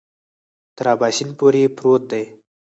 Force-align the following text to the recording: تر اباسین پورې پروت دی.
تر 0.75 0.85
اباسین 0.93 1.29
پورې 1.39 1.63
پروت 1.77 2.03
دی. 2.11 2.23